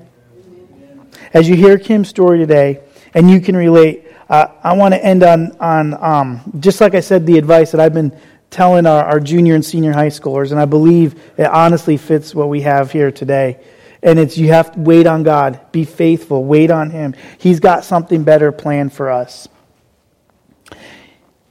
As 1.33 1.47
you 1.47 1.55
hear 1.55 1.77
Kim's 1.77 2.09
story 2.09 2.37
today, 2.37 2.81
and 3.13 3.31
you 3.31 3.39
can 3.39 3.55
relate, 3.55 4.05
uh, 4.29 4.47
I 4.63 4.73
want 4.73 4.93
to 4.93 5.03
end 5.03 5.23
on, 5.23 5.51
on 5.59 5.93
um, 6.03 6.59
just 6.59 6.81
like 6.81 6.93
I 6.93 6.99
said, 6.99 7.25
the 7.25 7.37
advice 7.37 7.71
that 7.71 7.79
I've 7.79 7.93
been 7.93 8.11
telling 8.49 8.85
our, 8.85 9.03
our 9.03 9.19
junior 9.19 9.55
and 9.55 9.65
senior 9.65 9.93
high 9.93 10.07
schoolers, 10.07 10.51
and 10.51 10.59
I 10.59 10.65
believe 10.65 11.21
it 11.37 11.47
honestly 11.47 11.97
fits 11.97 12.33
what 12.33 12.49
we 12.49 12.61
have 12.61 12.91
here 12.91 13.11
today. 13.11 13.59
And 14.01 14.19
it's 14.19 14.37
you 14.37 14.49
have 14.49 14.73
to 14.73 14.79
wait 14.79 15.07
on 15.07 15.23
God, 15.23 15.59
be 15.71 15.83
faithful, 15.83 16.43
wait 16.43 16.69
on 16.69 16.91
Him. 16.91 17.15
He's 17.39 17.59
got 17.59 17.83
something 17.85 18.23
better 18.23 18.51
planned 18.51 18.93
for 18.93 19.09
us. 19.09 19.47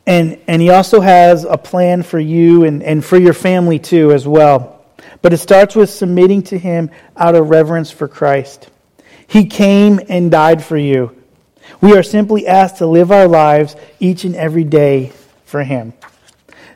And, 0.07 0.41
and 0.47 0.63
He 0.63 0.71
also 0.71 1.01
has 1.01 1.45
a 1.45 1.59
plan 1.59 2.03
for 2.03 2.21
you 2.21 2.65
and, 2.65 2.83
and 2.83 3.05
for 3.05 3.19
your 3.19 3.35
family 3.35 3.79
too, 3.79 4.13
as 4.13 4.27
well. 4.27 4.87
But 5.21 5.33
it 5.33 5.39
starts 5.39 5.75
with 5.75 5.91
submitting 5.91 6.43
to 6.45 6.59
Him 6.59 6.91
out 7.17 7.35
of 7.35 7.51
reverence 7.51 7.91
for 7.91 8.07
Christ. 8.07 8.71
He 9.27 9.47
came 9.47 10.01
and 10.09 10.31
died 10.31 10.63
for 10.63 10.77
you. 10.77 11.21
We 11.81 11.97
are 11.97 12.03
simply 12.03 12.47
asked 12.47 12.77
to 12.77 12.87
live 12.87 13.11
our 13.11 13.27
lives 13.27 13.75
each 13.99 14.25
and 14.25 14.37
every 14.37 14.65
day 14.65 15.13
for 15.45 15.65
Him. 15.65 15.93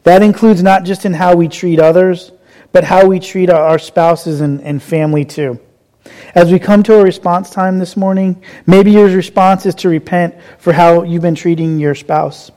That 0.09 0.23
includes 0.23 0.63
not 0.63 0.85
just 0.85 1.05
in 1.05 1.13
how 1.13 1.37
we 1.37 1.49
treat 1.49 1.79
others, 1.79 2.33
but 2.73 2.83
how 2.83 3.05
we 3.05 3.21
treat 3.21 3.51
our 3.51 3.79
spouses 3.79 4.41
and, 4.41 4.63
and 4.63 4.83
family 4.83 5.27
too. 5.27 5.61
As 6.35 6.51
we 6.51 6.59
come 6.59 6.83
to 6.85 6.99
a 6.99 7.03
response 7.03 7.51
time 7.51 7.79
this 7.79 7.95
morning, 7.95 8.43
maybe 8.67 8.91
your 8.91 9.09
response 9.09 9.67
is 9.67 9.75
to 9.75 9.91
repent 9.91 10.35
for 10.57 10.73
how 10.73 11.03
you've 11.03 11.21
been 11.21 11.35
treating 11.35 11.79
your 11.79 11.95
spouse. 11.95 12.51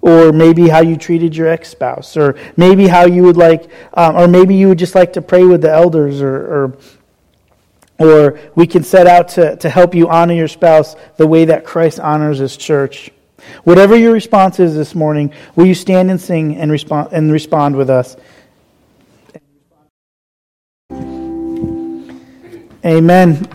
Or 0.00 0.32
maybe 0.32 0.68
how 0.68 0.80
you 0.80 0.96
treated 0.96 1.36
your 1.36 1.46
ex 1.46 1.68
spouse. 1.68 2.16
Or 2.16 2.36
maybe 2.56 2.88
how 2.88 3.04
you 3.04 3.22
would 3.22 3.36
like, 3.36 3.70
um, 3.94 4.16
or 4.16 4.26
maybe 4.26 4.56
you 4.56 4.66
would 4.66 4.78
just 4.80 4.96
like 4.96 5.12
to 5.12 5.22
pray 5.22 5.44
with 5.44 5.62
the 5.62 5.70
elders. 5.70 6.20
Or, 6.20 6.34
or, 6.34 6.78
or 8.00 8.40
we 8.56 8.66
can 8.66 8.82
set 8.82 9.06
out 9.06 9.28
to, 9.28 9.54
to 9.58 9.70
help 9.70 9.94
you 9.94 10.08
honor 10.08 10.34
your 10.34 10.48
spouse 10.48 10.96
the 11.18 11.26
way 11.28 11.44
that 11.44 11.64
Christ 11.64 12.00
honors 12.00 12.38
his 12.38 12.56
church. 12.56 13.12
Whatever 13.64 13.96
your 13.96 14.12
response 14.12 14.60
is 14.60 14.74
this 14.74 14.94
morning, 14.94 15.32
will 15.56 15.66
you 15.66 15.74
stand 15.74 16.10
and 16.10 16.20
sing 16.20 16.56
and 16.56 16.70
respond, 16.70 17.08
and 17.12 17.32
respond 17.32 17.76
with 17.76 17.90
us? 17.90 18.16
Amen. 22.84 23.46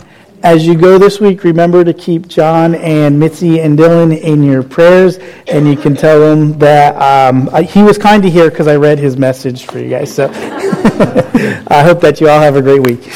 As 0.42 0.64
you 0.64 0.76
go 0.76 0.98
this 0.98 1.18
week, 1.18 1.42
remember 1.42 1.82
to 1.82 1.92
keep 1.92 2.28
John 2.28 2.76
and 2.76 3.18
Mitzi 3.18 3.60
and 3.60 3.76
Dylan 3.76 4.16
in 4.16 4.44
your 4.44 4.62
prayers, 4.62 5.18
and 5.48 5.66
you 5.66 5.76
can 5.76 5.96
tell 5.96 6.20
them 6.20 6.56
that 6.60 6.94
um, 6.96 7.50
he 7.64 7.82
was 7.82 7.98
kind 7.98 8.22
to 8.22 8.30
hear 8.30 8.48
because 8.48 8.68
I 8.68 8.76
read 8.76 8.98
his 8.98 9.16
message 9.16 9.64
for 9.64 9.80
you 9.80 9.90
guys. 9.90 10.14
So 10.14 10.30
I 10.32 11.82
hope 11.82 12.00
that 12.02 12.20
you 12.20 12.28
all 12.28 12.40
have 12.40 12.54
a 12.54 12.62
great 12.62 12.82
week. 12.82 13.10